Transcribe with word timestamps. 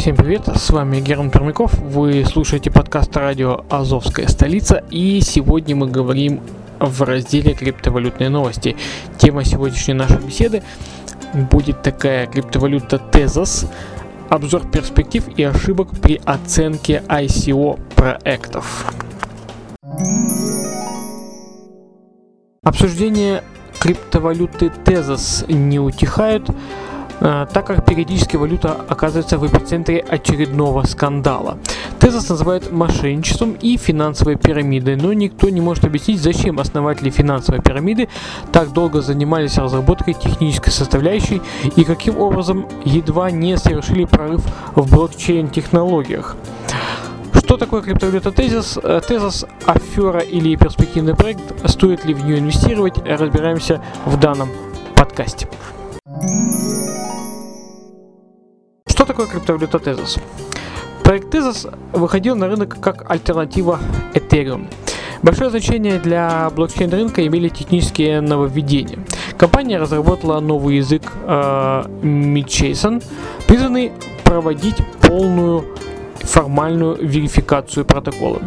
Всем 0.00 0.16
привет, 0.16 0.48
с 0.48 0.70
вами 0.70 0.98
Герман 0.98 1.30
Пермяков, 1.30 1.74
вы 1.78 2.24
слушаете 2.24 2.70
подкаст 2.70 3.14
радио 3.18 3.66
«Азовская 3.68 4.28
столица» 4.28 4.82
и 4.90 5.20
сегодня 5.20 5.76
мы 5.76 5.88
говорим 5.88 6.40
в 6.78 7.02
разделе 7.02 7.52
«Криптовалютные 7.52 8.30
новости». 8.30 8.78
Тема 9.18 9.44
сегодняшней 9.44 9.92
нашей 9.92 10.16
беседы 10.16 10.62
будет 11.34 11.82
такая 11.82 12.26
криптовалюта 12.28 12.96
Tezos, 13.12 13.70
обзор 14.30 14.66
перспектив 14.70 15.28
и 15.36 15.42
ошибок 15.42 15.90
при 16.00 16.18
оценке 16.24 17.02
ICO 17.06 17.78
проектов. 17.94 18.94
Обсуждение 22.62 23.44
криптовалюты 23.78 24.72
Tezos 24.82 25.52
не 25.52 25.78
утихает, 25.78 26.48
так 27.20 27.66
как 27.66 27.84
периодически 27.84 28.36
валюта 28.36 28.76
оказывается 28.88 29.38
в 29.38 29.46
эпицентре 29.46 30.00
очередного 30.00 30.84
скандала. 30.84 31.58
Тезос 31.98 32.28
называют 32.30 32.72
мошенничеством 32.72 33.52
и 33.60 33.76
финансовой 33.76 34.36
пирамидой, 34.36 34.96
но 34.96 35.12
никто 35.12 35.50
не 35.50 35.60
может 35.60 35.84
объяснить, 35.84 36.20
зачем 36.20 36.58
основатели 36.58 37.10
финансовой 37.10 37.60
пирамиды 37.60 38.08
так 38.52 38.72
долго 38.72 39.02
занимались 39.02 39.58
разработкой 39.58 40.14
технической 40.14 40.72
составляющей 40.72 41.42
и 41.76 41.84
каким 41.84 42.18
образом 42.18 42.66
едва 42.84 43.30
не 43.30 43.56
совершили 43.58 44.04
прорыв 44.04 44.42
в 44.74 44.90
блокчейн-технологиях. 44.90 46.36
Что 47.34 47.56
такое 47.56 47.82
криптовалюта 47.82 48.30
Тезис? 48.32 48.78
Э, 48.82 49.00
Тезис– 49.06 49.44
афера 49.66 50.20
или 50.20 50.56
перспективный 50.56 51.14
проект, 51.14 51.42
стоит 51.68 52.04
ли 52.04 52.14
в 52.14 52.24
нее 52.24 52.38
инвестировать, 52.38 52.98
разбираемся 53.04 53.82
в 54.06 54.18
данном 54.18 54.48
подкасте. 54.94 55.48
Что 59.00 59.06
такое 59.06 59.28
криптовалюта 59.28 59.78
Tezos? 59.78 60.20
Проект 61.02 61.34
Tezos 61.34 61.74
выходил 61.94 62.36
на 62.36 62.48
рынок 62.48 62.76
как 62.82 63.10
альтернатива 63.10 63.78
Ethereum. 64.12 64.66
Большое 65.22 65.48
значение 65.48 65.98
для 65.98 66.50
блокчейн-рынка 66.54 67.26
имели 67.26 67.48
технические 67.48 68.20
нововведения. 68.20 68.98
Компания 69.38 69.78
разработала 69.78 70.38
новый 70.40 70.76
язык 70.76 71.10
э, 71.26 71.84
MidJSON, 72.02 73.02
призванный 73.48 73.92
проводить 74.22 74.76
полную 75.00 75.64
формальную 76.16 76.96
верификацию 77.00 77.86
протокола. 77.86 78.42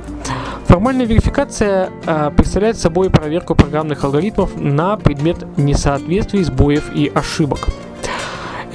Формальная 0.68 1.08
верификация 1.08 1.90
э, 2.06 2.30
представляет 2.30 2.78
собой 2.78 3.10
проверку 3.10 3.56
программных 3.56 4.04
алгоритмов 4.04 4.56
на 4.56 4.98
предмет 4.98 5.38
несоответствий, 5.58 6.44
сбоев 6.44 6.94
и 6.94 7.12
ошибок. 7.12 7.70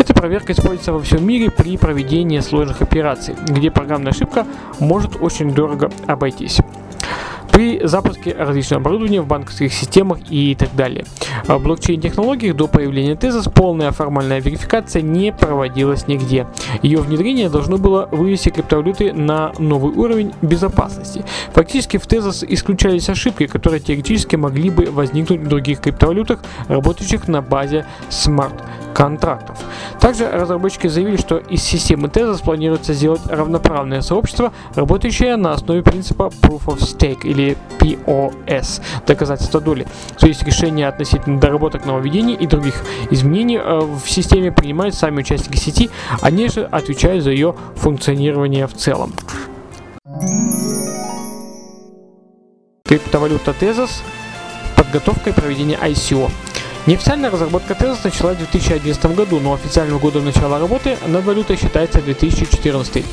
Эта 0.08 0.22
проверка 0.22 0.52
используется 0.52 0.94
во 0.94 1.00
всем 1.00 1.26
мире 1.26 1.50
при 1.50 1.76
проведении 1.76 2.40
сложных 2.40 2.80
операций, 2.80 3.36
где 3.46 3.70
программная 3.70 4.12
ошибка 4.12 4.46
может 4.80 5.20
очень 5.20 5.52
дорого 5.52 5.90
обойтись 6.06 6.60
при 7.58 7.84
запуске 7.84 8.36
различного 8.38 8.80
оборудования 8.80 9.20
в 9.20 9.26
банковских 9.26 9.72
системах 9.72 10.18
и 10.30 10.54
так 10.54 10.68
далее. 10.76 11.04
В 11.48 11.58
блокчейн-технологиях 11.58 12.54
до 12.54 12.68
появления 12.68 13.14
Tezos 13.14 13.52
полная 13.52 13.90
формальная 13.90 14.40
верификация 14.40 15.02
не 15.02 15.32
проводилась 15.32 16.06
нигде. 16.06 16.46
Ее 16.82 16.98
внедрение 16.98 17.48
должно 17.48 17.76
было 17.76 18.08
вывести 18.12 18.50
криптовалюты 18.50 19.12
на 19.12 19.52
новый 19.58 19.92
уровень 19.92 20.32
безопасности. 20.40 21.24
Фактически 21.52 21.96
в 21.96 22.06
Tezos 22.06 22.46
исключались 22.48 23.08
ошибки, 23.08 23.48
которые 23.48 23.80
теоретически 23.80 24.36
могли 24.36 24.70
бы 24.70 24.84
возникнуть 24.92 25.40
в 25.40 25.48
других 25.48 25.80
криптовалютах, 25.80 26.44
работающих 26.68 27.26
на 27.26 27.42
базе 27.42 27.86
смарт-контрактов. 28.98 29.56
Также 30.00 30.28
разработчики 30.30 30.88
заявили, 30.88 31.16
что 31.16 31.38
из 31.38 31.62
системы 31.62 32.08
Tezos 32.08 32.42
планируется 32.42 32.92
сделать 32.92 33.20
равноправное 33.26 34.00
сообщество, 34.00 34.52
работающее 34.74 35.36
на 35.36 35.52
основе 35.52 35.82
принципа 35.82 36.30
Proof 36.42 36.66
of 36.66 36.78
Stake 36.78 37.22
или 37.24 37.56
POS– 37.78 38.82
доказательство 39.06 39.60
доли. 39.60 39.86
То 40.18 40.26
есть 40.26 40.42
решения 40.42 40.88
относительно 40.88 41.40
доработок 41.40 41.86
нововведений 41.86 42.34
и 42.34 42.46
других 42.46 42.82
изменений 43.10 43.58
э, 43.58 43.78
в 43.80 44.08
системе 44.10 44.50
принимают 44.52 44.94
сами 44.94 45.20
участники 45.20 45.56
сети, 45.56 45.90
они 46.20 46.48
же 46.48 46.64
отвечают 46.64 47.24
за 47.24 47.30
ее 47.30 47.54
функционирование 47.76 48.66
в 48.66 48.74
целом. 48.74 49.12
Криптовалюта 52.84 53.52
Tezos 53.52 54.02
подготовка 54.76 55.30
и 55.30 55.32
проведение 55.32 55.76
ICO. 55.78 56.30
Неофициальная 56.88 57.30
разработка 57.30 57.74
Tezos 57.74 57.98
началась 58.02 58.36
в 58.36 58.38
2011 58.38 59.14
году, 59.14 59.40
но 59.40 59.52
официальным 59.52 59.98
годом 59.98 60.24
начала 60.24 60.58
работы 60.58 60.96
над 61.06 61.22
валютой 61.22 61.58
считается 61.58 62.00
2014. 62.00 63.04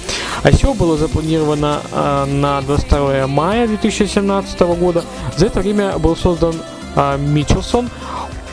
ICO 0.43 0.73
было 0.73 0.95
запланировано 0.95 1.81
э, 1.91 2.25
на 2.25 2.61
22 2.61 3.27
мая 3.27 3.67
2017 3.67 4.61
года. 4.61 5.03
За 5.35 5.47
это 5.47 5.59
время 5.59 5.97
был 5.97 6.15
создан 6.15 6.55
э, 6.95 7.17
Митчелсон, 7.17 7.89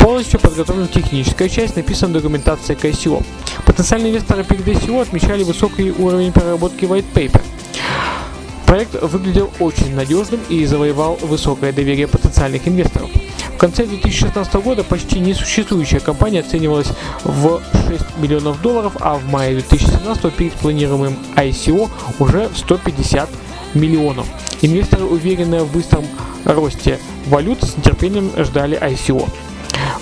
полностью 0.01 0.41
подготовлена 0.41 0.89
техническая 0.89 1.49
часть, 1.49 1.77
написана 1.77 2.15
документация 2.15 2.75
к 2.75 2.85
ICO. 2.85 3.25
Потенциальные 3.65 4.11
инвесторы 4.11 4.43
перед 4.43 4.67
ICO 4.67 5.03
отмечали 5.03 5.45
высокий 5.45 5.93
уровень 5.93 6.33
переработки 6.33 6.85
white 6.85 7.07
paper. 7.15 7.43
Проект 8.67 9.01
выглядел 9.01 9.53
очень 9.61 9.95
надежным 9.95 10.41
и 10.49 10.67
завоевал 10.67 11.15
высокое 11.23 11.73
доверие 11.73 12.09
потенциальных 12.09 12.67
инвесторов. 12.67 13.09
Конце 13.63 13.87
2016 13.87 14.55
года 14.55 14.83
почти 14.83 15.21
несуществующая 15.21 16.01
компания 16.01 16.41
оценивалась 16.41 16.89
в 17.23 17.63
6 17.87 18.19
миллионов 18.19 18.61
долларов, 18.61 18.97
а 18.99 19.15
в 19.15 19.25
мае 19.27 19.55
2017 19.55 20.35
перед 20.35 20.53
планируемым 20.55 21.17
ICO 21.37 21.89
уже 22.19 22.49
в 22.49 22.59
150 22.59 23.29
миллионов. 23.75 24.27
Инвесторы, 24.63 25.05
уверенные 25.05 25.63
в 25.63 25.73
быстром 25.73 26.05
росте 26.45 26.99
валют, 27.29 27.63
с 27.63 27.77
нетерпением 27.77 28.33
ждали 28.37 28.77
ICO. 28.83 29.29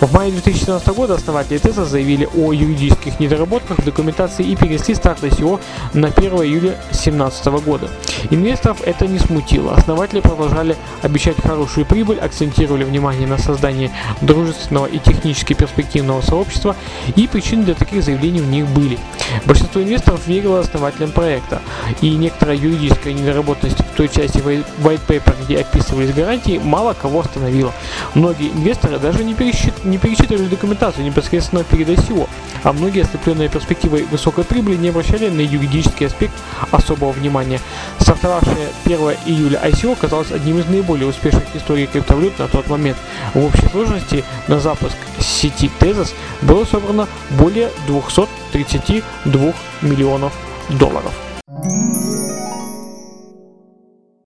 В 0.00 0.14
мае 0.14 0.32
2017 0.32 0.88
года 0.94 1.14
основатели 1.14 1.58
Теза 1.58 1.84
заявили 1.84 2.26
о 2.34 2.54
юридических 2.54 3.20
недоработках 3.20 3.80
в 3.80 3.84
документации 3.84 4.46
и 4.46 4.56
перенесли 4.56 4.94
старт 4.94 5.22
ICO 5.22 5.60
на 5.92 6.08
1 6.08 6.32
июля 6.36 6.70
2017 6.90 7.46
года. 7.62 7.90
Инвесторов 8.30 8.80
это 8.80 9.06
не 9.06 9.18
смутило. 9.18 9.74
Основатели 9.74 10.20
продолжали 10.20 10.74
обещать 11.02 11.36
хорошую 11.42 11.84
прибыль, 11.84 12.18
акцентировали 12.18 12.84
внимание 12.84 13.26
на 13.26 13.36
создании 13.36 13.90
дружественного 14.22 14.86
и 14.86 14.98
технически 14.98 15.52
перспективного 15.52 16.22
сообщества, 16.22 16.76
и 17.14 17.28
причины 17.28 17.64
для 17.64 17.74
таких 17.74 18.02
заявлений 18.02 18.40
у 18.40 18.46
них 18.46 18.66
были. 18.68 18.98
Большинство 19.44 19.82
инвесторов 19.82 20.26
верило 20.26 20.60
основателям 20.60 21.12
проекта, 21.12 21.60
и 22.00 22.10
некоторая 22.10 22.56
юридическая 22.56 23.12
недоработанность 23.12 23.80
в 23.80 23.96
той 23.96 24.08
части 24.08 24.38
white 24.38 25.00
paper, 25.06 25.34
где 25.44 25.58
описывались 25.60 26.14
гарантии, 26.14 26.58
мало 26.62 26.94
кого 26.94 27.20
остановила. 27.20 27.72
Многие 28.14 28.48
инвесторы 28.48 28.98
даже 28.98 29.24
не, 29.24 29.34
пересчит... 29.34 29.74
не 29.90 29.98
перечитывали 29.98 30.46
документацию 30.46 31.04
непосредственно 31.04 31.64
перед 31.64 31.88
ICO, 31.88 32.28
а 32.62 32.72
многие, 32.72 33.02
ослепленные 33.02 33.48
перспективой 33.48 34.04
высокой 34.04 34.44
прибыли, 34.44 34.76
не 34.76 34.88
обращали 34.88 35.28
на 35.28 35.40
юридический 35.40 36.06
аспект 36.06 36.34
особого 36.70 37.12
внимания. 37.12 37.60
Стартовавшее 37.98 38.68
1 38.84 38.98
июля 39.26 39.60
ICO 39.64 39.96
казалось 40.00 40.32
одним 40.32 40.58
из 40.58 40.66
наиболее 40.66 41.08
успешных 41.08 41.44
историй 41.54 41.86
криптовалют 41.86 42.38
на 42.38 42.48
тот 42.48 42.68
момент. 42.68 42.96
В 43.34 43.44
общей 43.44 43.66
сложности 43.68 44.24
на 44.48 44.60
запуск 44.60 44.96
сети 45.18 45.70
Tezos 45.80 46.12
было 46.42 46.64
собрано 46.64 47.08
более 47.30 47.70
232 47.86 49.52
миллионов 49.82 50.32
долларов. 50.70 51.12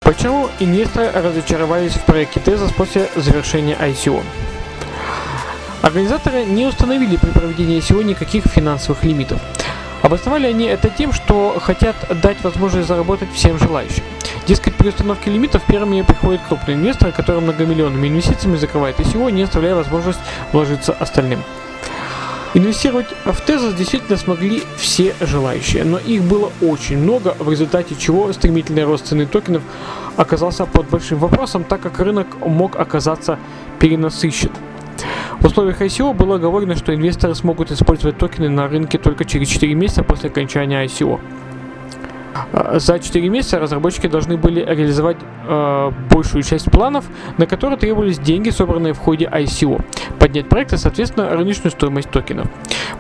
Почему 0.01 0.49
инвесторы 0.61 1.11
разочаровались 1.13 1.95
в 1.95 2.05
проекте 2.05 2.41
Tezos 2.41 2.73
после 2.75 3.09
завершения 3.17 3.77
ICO? 3.81 4.23
Организаторы 5.85 6.47
не 6.47 6.65
установили 6.65 7.19
при 7.19 7.29
проведении 7.29 7.79
ICO 7.79 8.03
никаких 8.03 8.45
финансовых 8.45 9.05
лимитов. 9.05 9.39
Обосновали 10.01 10.47
они 10.47 10.65
это 10.65 10.89
тем, 10.89 11.13
что 11.13 11.59
хотят 11.61 11.95
дать 12.23 12.43
возможность 12.43 12.89
заработать 12.89 13.29
всем 13.35 13.59
желающим. 13.59 14.03
Дескать, 14.47 14.75
при 14.77 14.89
установке 14.89 15.31
лимитов 15.31 15.63
первыми 15.65 16.01
приходят 16.01 16.41
крупные 16.49 16.79
инвесторы, 16.79 17.13
которые 17.13 17.43
многомиллионными 17.43 18.09
инвестициями 18.09 18.57
закрывают 18.57 18.99
ICO, 18.99 19.31
не 19.31 19.43
оставляя 19.43 19.75
возможность 19.75 20.21
вложиться 20.53 20.95
остальным. 20.95 21.43
Инвестировать 22.55 23.09
в 23.27 23.47
Tezos 23.47 23.77
действительно 23.77 24.17
смогли 24.17 24.63
все 24.79 25.15
желающие, 25.21 25.85
но 25.85 25.99
их 25.99 26.23
было 26.23 26.51
очень 26.63 26.97
много, 26.97 27.37
в 27.39 27.51
результате 27.51 27.95
чего 27.95 28.33
стремительный 28.33 28.85
рост 28.85 29.09
цены 29.09 29.27
токенов 29.27 29.63
оказался 30.17 30.65
под 30.65 30.89
большим 30.89 31.19
вопросом, 31.19 31.63
так 31.63 31.83
как 31.83 31.99
рынок 31.99 32.29
мог 32.41 32.77
оказаться 32.77 33.39
перенасыщен. 33.81 34.51
В 35.45 35.49
условиях 35.49 35.83
ICO 35.83 36.15
было 36.15 36.37
оговорено, 36.37 36.75
что 36.75 36.95
инвесторы 36.95 37.35
смогут 37.35 37.71
использовать 37.71 38.17
токены 38.17 38.49
на 38.49 38.67
рынке 38.67 38.97
только 38.97 39.27
через 39.27 39.49
4 39.49 39.75
месяца 39.75 40.03
после 40.03 40.31
окончания 40.31 40.83
ICO. 40.87 41.21
А, 42.53 42.79
За 42.79 42.99
4 42.99 43.29
месяца 43.29 43.59
разработчики 43.59 44.07
должны 44.07 44.37
были 44.37 44.61
реализовать 44.61 45.17
э, 45.47 45.91
большую 46.11 46.43
часть 46.43 46.71
планов, 46.71 47.05
на 47.39 47.47
которые 47.47 47.79
требовались 47.79 48.19
деньги, 48.19 48.51
собранные 48.51 48.93
в 48.93 48.99
ходе 48.99 49.27
ICO, 49.27 49.83
поднять 50.19 50.49
проект 50.49 50.73
и, 50.73 50.77
соответственно, 50.77 51.31
рыночную 51.31 51.71
стоимость 51.71 52.11
токенов. 52.11 52.49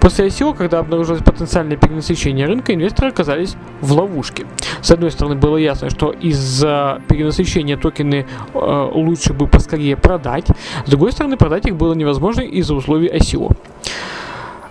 После 0.00 0.26
ICO, 0.26 0.54
когда 0.54 0.78
обнаружилось 0.78 1.22
потенциальное 1.22 1.76
перенасыщение 1.76 2.46
рынка, 2.46 2.75
инвесторы 2.75 3.08
оказались 3.08 3.56
в 3.81 3.92
ловушке. 3.92 4.46
С 4.81 4.90
одной 4.90 5.10
стороны, 5.10 5.34
было 5.34 5.56
ясно, 5.56 5.90
что 5.90 6.10
из-за 6.10 7.00
перенасыщения 7.08 7.76
токены 7.76 8.26
э, 8.52 8.90
лучше 8.92 9.32
бы 9.32 9.46
поскорее 9.46 9.96
продать, 9.96 10.46
с 10.86 10.90
другой 10.90 11.12
стороны, 11.12 11.36
продать 11.36 11.66
их 11.66 11.76
было 11.76 11.94
невозможно 11.94 12.42
из-за 12.42 12.75
условий 12.75 13.08
ICO. 13.08 13.56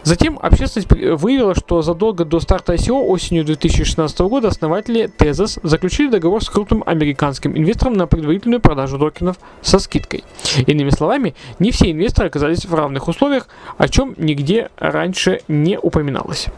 Затем 0.03 0.37
общественность 0.41 0.89
выявила, 0.91 1.55
что 1.55 1.81
задолго 1.81 2.25
до 2.25 2.39
старта 2.41 2.73
ICO 2.73 3.05
осенью 3.05 3.45
2016 3.45 4.19
года 4.19 4.49
основатели 4.49 5.09
Tezos 5.17 5.59
заключили 5.63 6.09
договор 6.09 6.43
с 6.43 6.49
крупным 6.49 6.83
американским 6.85 7.57
инвестором 7.57 7.93
на 7.93 8.05
предварительную 8.05 8.59
продажу 8.59 8.99
токенов 8.99 9.37
со 9.61 9.79
скидкой. 9.79 10.23
Иными 10.67 10.89
словами, 10.89 11.35
не 11.59 11.71
все 11.71 11.91
инвесторы 11.91 12.27
оказались 12.27 12.65
в 12.65 12.75
равных 12.75 13.07
условиях, 13.07 13.47
о 13.77 13.87
чем 13.87 14.13
нигде 14.17 14.69
раньше 14.77 15.41
не 15.47 15.79
упоминалось. 15.79 16.49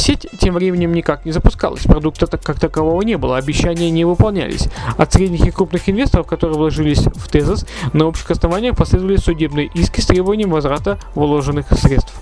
Сеть 0.00 0.26
тем 0.38 0.54
временем 0.54 0.94
никак 0.94 1.26
не 1.26 1.32
запускалась, 1.32 1.82
продукта 1.82 2.26
как 2.26 2.58
такового 2.58 3.02
не 3.02 3.18
было, 3.18 3.36
обещания 3.36 3.90
не 3.90 4.06
выполнялись. 4.06 4.68
От 4.96 5.12
средних 5.12 5.46
и 5.46 5.50
крупных 5.50 5.90
инвесторов, 5.90 6.26
которые 6.26 6.56
вложились 6.56 7.00
в 7.02 7.28
Тезос, 7.28 7.66
на 7.92 8.06
общих 8.06 8.30
основаниях 8.30 8.76
последовали 8.76 9.16
судебные 9.16 9.66
иски 9.74 10.00
с 10.00 10.06
требованием 10.06 10.48
возврата 10.48 10.98
вложенных 11.14 11.66
средств. 11.78 12.14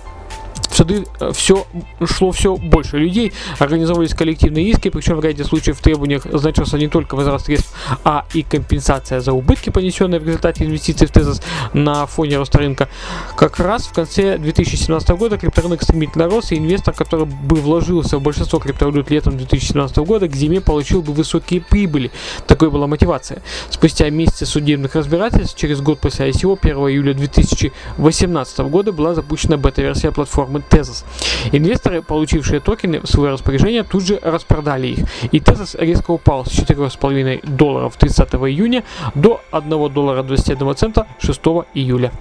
Суды 0.79 1.05
все 1.33 1.67
шло 2.05 2.31
все 2.31 2.55
больше 2.55 2.97
людей, 2.97 3.33
организовывались 3.57 4.13
коллективные 4.13 4.69
иски, 4.69 4.87
причем 4.87 5.17
в 5.17 5.25
ряде 5.25 5.43
случаев 5.43 5.77
в 5.77 5.81
требованиях 5.81 6.23
значился 6.31 6.77
не 6.77 6.87
только 6.87 7.15
возврат 7.15 7.41
средств, 7.41 7.75
а 8.05 8.25
и 8.33 8.43
компенсация 8.43 9.19
за 9.19 9.33
убытки, 9.33 9.71
понесенные 9.71 10.21
в 10.21 10.25
результате 10.25 10.63
инвестиций 10.63 11.05
в 11.05 11.11
Тезос 11.11 11.41
на 11.73 12.05
фоне 12.05 12.37
роста 12.37 12.59
рынка. 12.59 12.87
Как 13.35 13.59
раз 13.59 13.87
в 13.87 13.93
конце 13.93 14.37
2017 14.37 15.09
года 15.17 15.37
крипторынок 15.37 15.83
стремительно 15.83 16.29
рос, 16.29 16.53
и 16.53 16.57
инвестор, 16.57 16.93
который 16.93 17.25
бы 17.25 17.57
вложился 17.57 18.17
в 18.17 18.21
большинство 18.21 18.59
криптовалют 18.59 19.11
летом 19.11 19.35
2017 19.35 19.97
года, 19.97 20.29
к 20.29 20.33
зиме 20.33 20.61
получил 20.61 21.01
бы 21.01 21.11
высокие 21.11 21.59
прибыли. 21.59 22.09
Такой 22.47 22.69
была 22.69 22.87
мотивация. 22.87 23.41
Спустя 23.69 24.09
месяцы 24.09 24.45
судебных 24.45 24.95
разбирательств, 24.95 25.57
через 25.57 25.81
год 25.81 25.99
после 25.99 26.29
ICO, 26.29 26.57
1 26.61 26.77
июля 26.77 27.13
2018 27.13 28.59
года, 28.59 28.93
была 28.93 29.13
запущена 29.13 29.57
бета-версия 29.57 30.11
платформы 30.11 30.63
Tezos. 30.69 31.03
Инвесторы, 31.51 32.01
получившие 32.01 32.59
токены 32.59 33.01
в 33.01 33.07
свое 33.07 33.31
распоряжение, 33.31 33.83
тут 33.83 34.03
же 34.05 34.19
распродали 34.21 34.87
их. 34.87 34.99
И 35.31 35.39
Tezos 35.39 35.75
резко 35.79 36.11
упал 36.11 36.45
с 36.45 36.49
4,5 36.49 37.45
долларов 37.47 37.97
30 37.97 38.33
июня 38.35 38.83
до 39.15 39.41
1 39.51 39.93
доллара 39.93 40.23
21 40.23 40.75
цента 40.75 41.07
6 41.19 41.39
июля. 41.73 42.11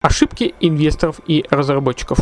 Ошибки 0.00 0.54
инвесторов 0.60 1.20
и 1.26 1.44
разработчиков. 1.50 2.18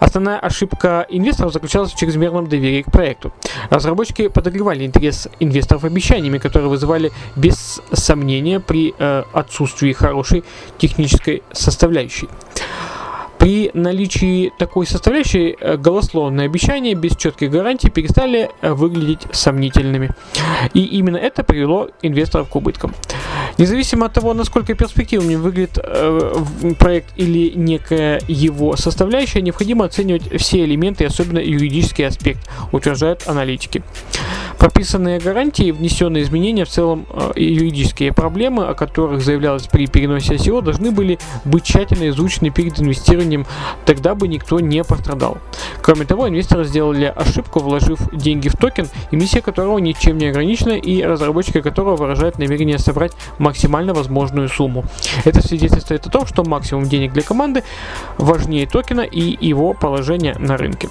Основная 0.00 0.38
ошибка 0.38 1.06
инвесторов 1.08 1.52
заключалась 1.52 1.92
в 1.92 1.98
чрезмерном 1.98 2.46
доверии 2.46 2.82
к 2.82 2.90
проекту. 2.90 3.32
Разработчики 3.70 4.28
подогревали 4.28 4.84
интерес 4.84 5.28
инвесторов 5.40 5.84
обещаниями, 5.84 6.38
которые 6.38 6.68
вызывали 6.68 7.12
без 7.34 7.80
сомнения 7.92 8.60
при 8.60 8.94
э, 8.98 9.22
отсутствии 9.32 9.92
хорошей 9.92 10.44
технической 10.78 11.42
составляющей. 11.52 12.28
При 13.38 13.70
наличии 13.74 14.52
такой 14.58 14.86
составляющей 14.86 15.56
э, 15.60 15.76
голословные 15.76 16.46
обещания 16.46 16.94
без 16.94 17.16
четких 17.16 17.50
гарантий 17.50 17.90
перестали 17.90 18.50
э, 18.60 18.72
выглядеть 18.72 19.26
сомнительными. 19.30 20.10
И 20.74 20.84
именно 20.84 21.16
это 21.16 21.44
привело 21.44 21.88
инвесторов 22.02 22.48
к 22.48 22.56
убыткам. 22.56 22.94
Независимо 23.58 24.06
от 24.06 24.12
того, 24.12 24.34
насколько 24.34 24.74
перспективным 24.74 25.40
выглядит 25.40 25.78
э, 25.82 26.34
проект 26.78 27.12
или 27.16 27.52
некая 27.54 28.20
его 28.28 28.76
составляющая, 28.76 29.40
необходимо 29.40 29.84
оценивать 29.84 30.40
все 30.40 30.64
элементы, 30.64 31.04
и 31.04 31.06
особенно 31.06 31.38
юридический 31.38 32.06
аспект, 32.06 32.40
утверждают 32.72 33.26
аналитики. 33.26 33.82
Прописанные 34.58 35.20
гарантии, 35.20 35.70
внесенные 35.70 36.22
изменения, 36.22 36.64
в 36.64 36.68
целом 36.68 37.06
э, 37.10 37.32
и 37.36 37.44
юридические 37.54 38.12
проблемы, 38.12 38.64
о 38.64 38.74
которых 38.74 39.22
заявлялось 39.22 39.66
при 39.68 39.86
переносе 39.86 40.34
ICO, 40.34 40.60
должны 40.62 40.90
были 40.90 41.18
быть 41.44 41.64
тщательно 41.64 42.08
изучены 42.08 42.50
перед 42.50 42.78
инвестированием, 42.78 43.46
тогда 43.86 44.14
бы 44.14 44.28
никто 44.28 44.60
не 44.60 44.84
пострадал. 44.84 45.38
Кроме 45.82 46.04
того, 46.04 46.28
инвесторы 46.28 46.64
сделали 46.64 47.12
ошибку, 47.14 47.60
вложив 47.60 47.98
деньги 48.12 48.48
в 48.48 48.56
токен, 48.56 48.88
эмиссия 49.10 49.40
которого 49.40 49.78
ничем 49.78 50.18
не 50.18 50.26
ограничена 50.26 50.72
и 50.72 51.02
разработчики 51.02 51.60
которого 51.60 51.96
выражают 51.96 52.38
намерение 52.38 52.78
собрать 52.78 53.12
максимально 53.46 53.94
возможную 53.94 54.48
сумму. 54.48 54.84
Это 55.24 55.40
свидетельствует 55.46 56.04
о 56.06 56.10
том, 56.10 56.26
что 56.26 56.44
максимум 56.44 56.84
денег 56.88 57.12
для 57.12 57.22
команды 57.22 57.62
важнее 58.18 58.66
токена 58.66 59.02
и 59.02 59.46
его 59.46 59.72
положения 59.72 60.34
на 60.38 60.56
рынке. 60.56 60.88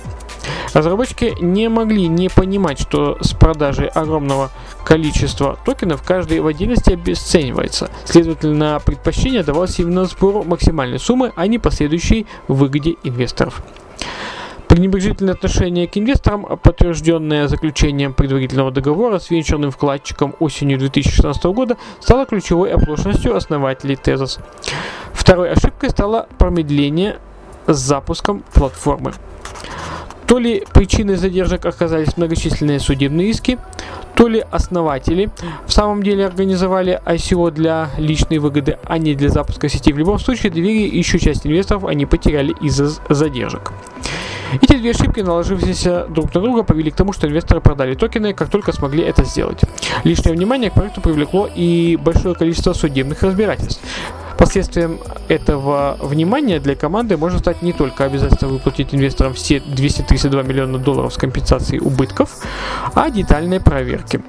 Разработчики 0.74 1.36
не 1.42 1.70
могли 1.70 2.08
не 2.08 2.30
понимать, 2.30 2.80
что 2.80 3.18
с 3.22 3.34
продажей 3.34 3.88
огромного 3.88 4.52
количества 4.86 5.58
токенов 5.66 6.02
каждый 6.02 6.40
в 6.40 6.48
отдельности 6.48 6.94
обесценивается. 6.94 7.90
Следовательно, 8.06 8.82
предпочтение 8.86 9.44
давалось 9.44 9.80
именно 9.80 10.06
сбору 10.06 10.44
максимальной 10.44 11.00
суммы, 11.00 11.34
а 11.36 11.48
не 11.48 11.60
последующей 11.60 12.26
выгоде 12.48 12.96
инвесторов. 13.04 13.62
Пренебрежительное 14.76 15.36
отношение 15.36 15.88
к 15.88 15.96
инвесторам, 15.98 16.44
подтвержденное 16.62 17.48
заключением 17.48 18.14
предварительного 18.14 18.72
договора 18.72 19.20
с 19.20 19.30
венчурным 19.30 19.72
вкладчиком 19.72 20.36
осенью 20.42 20.78
2016 20.78 21.46
года, 21.46 21.78
стало 22.02 22.26
ключевой 22.26 22.74
оплошностью 22.74 23.38
основателей 23.38 23.96
Tezos. 23.96 24.42
Второй 25.14 25.54
ошибкой 25.54 25.92
стало 25.92 26.28
промедление 26.38 27.20
с 27.68 27.78
запуском 27.78 28.44
платформы. 28.54 29.14
То 30.28 30.40
ли 30.40 30.66
причиной 30.74 31.16
задержек 31.16 31.66
оказались 31.66 32.18
многочисленные 32.18 32.82
судебные 32.82 33.30
иски, 33.30 33.58
то 34.14 34.28
ли 34.28 34.44
основатели 34.52 35.30
в 35.68 35.72
самом 35.72 36.04
деле 36.04 36.26
организовали 36.26 37.02
ICO 37.06 37.50
для 37.50 37.92
личной 37.98 38.40
выгоды, 38.40 38.78
а 38.84 38.98
не 38.98 39.16
для 39.16 39.30
запуска 39.30 39.70
сети. 39.70 39.94
В 39.94 39.98
любом 39.98 40.20
случае, 40.20 40.52
доверие 40.52 40.88
еще 40.88 41.18
часть 41.18 41.48
инвесторов 41.48 41.86
они 41.86 42.06
потеряли 42.06 42.54
из-за 42.60 42.90
задержек. 43.08 43.72
Эти 44.62 44.78
две 44.78 44.92
ошибки, 44.92 45.20
наложившиеся 45.22 46.06
друг 46.10 46.34
на 46.34 46.42
друга, 46.42 46.64
привели 46.64 46.92
к 46.92 46.96
тому, 46.96 47.14
что 47.14 47.28
инвесторы 47.28 47.62
продали 47.62 47.96
токены, 47.96 48.34
как 48.34 48.50
только 48.50 48.72
смогли 48.72 49.04
это 49.04 49.24
сделать. 49.24 49.62
Лишнее 50.04 50.34
внимание 50.36 50.70
к 50.70 50.74
проекту 50.74 51.02
привлекло 51.02 51.50
и 51.54 51.98
большое 52.02 52.36
количество 52.36 52.74
судебных 52.74 53.24
разбирательств. 53.24 53.82
Последствием 54.38 55.00
этого 55.30 55.98
внимания 56.02 56.60
для 56.60 56.76
команды 56.76 57.16
может 57.16 57.40
стать 57.40 57.62
не 57.62 57.72
только 57.72 58.04
обязательство 58.04 58.48
выплатить 58.48 58.94
инвесторам 58.94 59.34
все 59.34 59.62
232 59.62 60.44
миллиона 60.44 60.78
долларов 60.78 61.14
с 61.14 61.18
компенсацией 61.18 61.80
убытков, 61.80 62.30
а 62.94 63.10
детальные 63.10 63.62
проверки. 63.62 64.22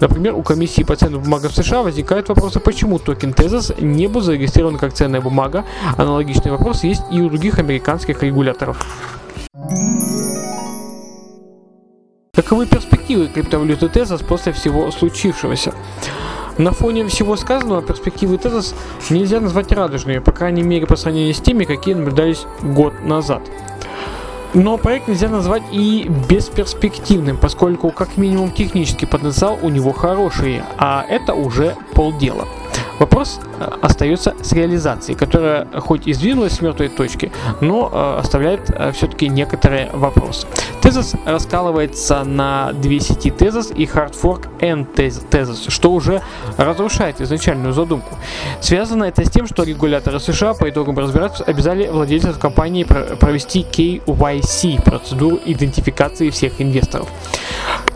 Например, 0.00 0.34
у 0.34 0.42
комиссии 0.42 0.82
по 0.82 0.94
ценным 0.94 1.22
бумагам 1.22 1.50
США 1.50 1.82
возникают 1.82 2.28
вопросы, 2.28 2.60
почему 2.60 2.98
токен 3.00 3.30
Tezos 3.30 3.74
не 3.82 4.06
был 4.06 4.20
зарегистрирован 4.20 4.78
как 4.78 4.92
ценная 4.92 5.20
бумага. 5.20 5.64
Аналогичный 5.96 6.52
вопрос 6.52 6.84
есть 6.84 7.02
и 7.10 7.20
у 7.20 7.28
других 7.28 7.58
американских 7.58 8.22
регуляторов. 8.22 8.86
Каковы 12.50 12.66
перспективы 12.66 13.28
криптовалюты 13.28 13.86
Tezos 13.86 14.24
после 14.24 14.52
всего 14.52 14.90
случившегося? 14.90 15.72
На 16.58 16.72
фоне 16.72 17.06
всего 17.06 17.36
сказанного, 17.36 17.80
перспективы 17.80 18.38
Tezos 18.38 18.74
нельзя 19.08 19.38
назвать 19.38 19.70
радужными, 19.70 20.18
по 20.18 20.32
крайней 20.32 20.64
мере 20.64 20.84
по 20.84 20.96
сравнению 20.96 21.32
с 21.32 21.38
теми, 21.38 21.62
какие 21.62 21.94
наблюдались 21.94 22.46
год 22.60 23.04
назад. 23.04 23.42
Но 24.52 24.78
проект 24.78 25.06
нельзя 25.06 25.28
назвать 25.28 25.62
и 25.70 26.10
бесперспективным, 26.28 27.36
поскольку 27.36 27.92
как 27.92 28.16
минимум 28.16 28.50
технический 28.50 29.06
потенциал 29.06 29.56
у 29.62 29.68
него 29.68 29.92
хороший, 29.92 30.60
а 30.76 31.06
это 31.08 31.34
уже 31.34 31.76
полдела. 31.94 32.48
Вопрос 32.98 33.38
э, 33.60 33.70
остается 33.80 34.34
с 34.42 34.52
реализацией, 34.52 35.16
которая 35.16 35.68
хоть 35.78 36.08
и 36.08 36.12
сдвинулась 36.12 36.54
с 36.54 36.60
мертвой 36.60 36.88
точки, 36.88 37.30
но 37.60 37.88
э, 37.92 38.18
оставляет 38.18 38.62
все-таки 38.92 39.28
некоторые 39.28 39.88
вопросы. 39.92 40.48
Tezos 40.90 41.14
раскалывается 41.24 42.24
на 42.24 42.72
две 42.72 42.98
сети 42.98 43.30
Tezos 43.30 43.72
и 43.72 43.84
Fork 43.84 44.48
and 44.58 44.88
Tezos, 44.92 45.70
что 45.70 45.92
уже 45.92 46.20
разрушает 46.56 47.20
изначальную 47.20 47.72
задумку. 47.72 48.16
Связано 48.60 49.04
это 49.04 49.24
с 49.24 49.30
тем, 49.30 49.46
что 49.46 49.62
регуляторы 49.62 50.18
США 50.18 50.52
по 50.54 50.68
итогам 50.68 50.98
разбирательств 50.98 51.48
обязали 51.48 51.86
владельцев 51.86 52.40
компании 52.40 52.82
провести 52.82 53.60
KYC, 53.60 54.82
процедуру 54.82 55.38
идентификации 55.44 56.30
всех 56.30 56.60
инвесторов. 56.60 57.08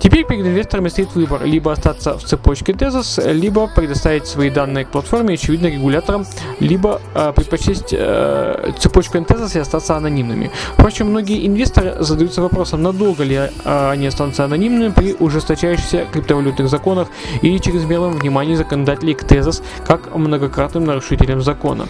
Теперь 0.04 0.26
перед 0.26 0.44
инвесторами 0.46 0.88
стоит 0.88 1.14
выбор 1.14 1.46
либо 1.46 1.72
остаться 1.72 2.18
в 2.18 2.24
цепочке 2.24 2.72
Tezos, 2.74 3.32
либо 3.32 3.68
предоставить 3.68 4.26
свои 4.26 4.50
данные 4.50 4.84
к 4.84 4.88
платформе, 4.88 5.32
очевидно, 5.32 5.68
регуляторам, 5.68 6.26
либо 6.60 7.00
э, 7.14 7.32
предпочесть 7.34 7.94
э, 7.94 8.72
цепочку 8.78 9.16
Tezos 9.16 9.56
и 9.56 9.60
остаться 9.60 9.96
анонимными. 9.96 10.50
Впрочем, 10.74 11.06
многие 11.06 11.46
инвесторы 11.46 11.96
задаются 12.00 12.42
вопросом, 12.42 12.82
надолго 12.82 13.24
ли 13.24 13.34
э, 13.34 13.90
они 13.90 14.06
останутся 14.06 14.44
анонимными 14.44 14.92
при 14.92 15.14
ужесточающихся 15.14 16.04
криптовалютных 16.12 16.68
законах 16.68 17.08
и 17.40 17.58
чрезмерном 17.58 18.12
внимании 18.12 18.56
законодателей 18.56 19.14
к 19.14 19.24
Tezos 19.24 19.62
как 19.86 20.14
многократным 20.14 20.84
нарушителям 20.84 21.40
закона. 21.40 21.86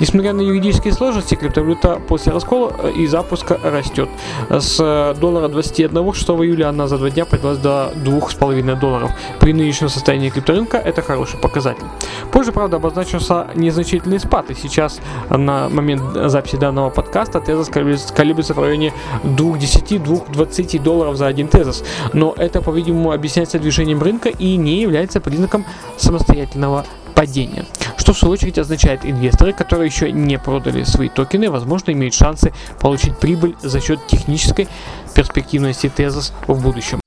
Несмотря 0.00 0.32
на 0.32 0.40
юридические 0.40 0.92
сложности, 0.92 1.36
криптовалюта 1.36 2.00
после 2.08 2.32
раскола 2.32 2.72
э, 2.82 2.90
и 2.96 3.06
запуска 3.06 3.56
растет. 3.62 4.08
С 4.50 4.80
э, 4.80 5.14
доллара 5.20 5.46
21 5.46 6.12
6 6.12 6.28
июля 6.28 6.70
она 6.70 6.88
за 6.88 6.98
два 6.98 7.08
дня 7.08 7.24
поднялась 7.52 7.58
до 7.58 7.92
2,5 8.10 8.78
долларов. 8.78 9.10
При 9.40 9.52
нынешнем 9.52 9.88
состоянии 9.88 10.30
крипторынка 10.30 10.78
это 10.78 11.02
хороший 11.02 11.38
показатель. 11.38 11.84
Позже, 12.30 12.52
правда, 12.52 12.76
обозначился 12.76 13.46
незначительный 13.54 14.20
спад, 14.20 14.50
и 14.50 14.54
сейчас 14.54 15.00
на 15.30 15.68
момент 15.68 16.02
записи 16.30 16.56
данного 16.56 16.90
подкаста 16.90 17.40
тезис 17.40 17.68
колеблется 17.68 18.54
в 18.54 18.58
районе 18.58 18.92
2,10-2,20 19.24 20.82
долларов 20.82 21.16
за 21.16 21.26
один 21.26 21.48
тезис. 21.48 21.84
Но 22.12 22.34
это, 22.36 22.62
по-видимому, 22.62 23.12
объясняется 23.12 23.58
движением 23.58 24.02
рынка 24.02 24.28
и 24.28 24.56
не 24.56 24.80
является 24.80 25.20
признаком 25.20 25.64
самостоятельного 25.96 26.84
падения. 27.14 27.66
Что 27.96 28.14
в 28.14 28.18
свою 28.18 28.32
очередь 28.32 28.58
означает 28.58 29.04
инвесторы, 29.04 29.52
которые 29.52 29.86
еще 29.86 30.10
не 30.10 30.38
продали 30.38 30.82
свои 30.84 31.08
токены, 31.08 31.50
возможно 31.50 31.92
имеют 31.92 32.14
шансы 32.14 32.52
получить 32.80 33.16
прибыль 33.18 33.54
за 33.60 33.80
счет 33.80 34.06
технической 34.06 34.66
перспективности 35.14 35.88
тезис 35.94 36.32
в 36.46 36.60
будущем. 36.60 37.01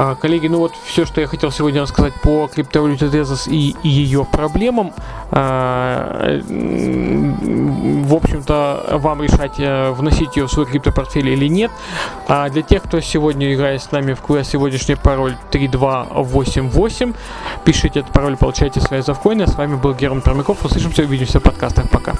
А, 0.00 0.14
коллеги, 0.14 0.46
ну 0.46 0.58
вот 0.58 0.74
все, 0.84 1.04
что 1.04 1.20
я 1.20 1.26
хотел 1.26 1.50
сегодня 1.50 1.82
рассказать 1.82 2.14
по 2.22 2.46
криптовалюте 2.46 3.06
Tezos 3.06 3.50
и, 3.50 3.74
и 3.82 3.88
ее 3.88 4.24
проблемам. 4.24 4.92
А, 5.32 6.38
в 6.38 8.14
общем-то, 8.14 8.90
вам 8.92 9.22
решать, 9.24 9.58
э, 9.58 9.90
вносить 9.90 10.36
ее 10.36 10.46
в 10.46 10.52
свой 10.52 10.66
криптопортфель 10.66 11.28
или 11.28 11.48
нет. 11.48 11.72
А 12.28 12.48
для 12.48 12.62
тех, 12.62 12.84
кто 12.84 13.00
сегодня 13.00 13.52
играет 13.52 13.82
с 13.82 13.90
нами 13.90 14.12
в 14.12 14.20
квест, 14.20 14.52
сегодняшний 14.52 14.94
пароль 14.94 15.34
3288. 15.50 17.14
Пишите 17.64 17.98
этот 17.98 18.12
пароль, 18.12 18.36
получайте 18.36 18.80
свои 18.80 19.00
завкоины. 19.00 19.48
С 19.48 19.56
вами 19.56 19.74
был 19.74 19.94
Герман 19.94 20.22
Пермяков. 20.22 20.64
Услышимся, 20.64 21.02
увидимся 21.02 21.40
в 21.40 21.42
подкастах. 21.42 21.90
Пока. 21.90 22.14